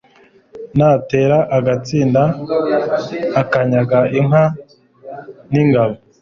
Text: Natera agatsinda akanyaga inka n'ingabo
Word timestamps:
Natera 0.77 1.37
agatsinda 1.57 2.23
akanyaga 3.41 3.99
inka 4.19 4.43
n'ingabo 5.51 5.95